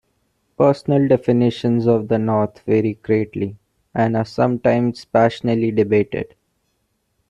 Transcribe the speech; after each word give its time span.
Personal 0.57 1.07
definitions 1.07 1.85
of 1.85 2.07
the 2.07 2.17
North 2.17 2.61
vary 2.61 2.95
greatly 3.03 3.57
and 3.93 4.17
are 4.17 4.25
sometimes 4.25 5.05
passionately 5.05 5.69
debated. 5.69 6.33